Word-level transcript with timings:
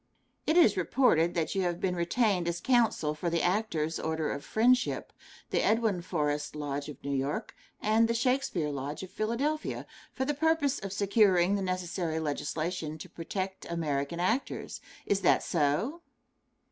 It 0.47 0.57
is 0.57 0.77
reported 0.77 1.35
that 1.35 1.53
you 1.53 1.61
have 1.61 1.79
been 1.79 1.95
retained 1.95 2.47
as 2.47 2.59
counsel 2.59 3.13
for 3.13 3.29
the 3.29 3.43
Actors' 3.43 3.99
Order 3.99 4.31
of 4.31 4.43
Friendship 4.43 5.13
the 5.51 5.61
Edwin 5.63 6.01
Forrest 6.01 6.55
Lodge 6.55 6.89
of 6.89 7.03
New 7.03 7.15
York, 7.15 7.55
and 7.79 8.07
the 8.07 8.15
Shakespeare 8.15 8.71
Lodge 8.71 9.03
of 9.03 9.11
Philadelphia 9.11 9.85
for 10.11 10.25
the 10.25 10.33
purpose 10.33 10.79
of 10.79 10.91
securing 10.91 11.53
the 11.53 11.61
necessary 11.61 12.19
legislation 12.19 12.97
to 12.97 13.07
protect 13.09 13.69
American 13.69 14.19
actors 14.19 14.81
is 15.05 15.21
that 15.21 15.43
so? 15.43 16.01